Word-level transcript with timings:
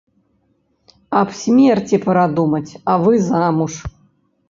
Аб 1.19 1.29
смерці 1.41 2.01
пара 2.09 2.25
думаць, 2.41 2.65
а 2.89 2.99
вы 3.07 3.13
замуж. 3.31 3.73